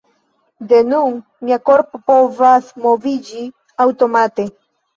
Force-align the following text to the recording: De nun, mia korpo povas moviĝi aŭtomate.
De 0.71 0.79
nun, 0.93 1.19
mia 1.49 1.59
korpo 1.69 2.01
povas 2.09 2.73
moviĝi 2.89 3.47
aŭtomate. 3.89 4.51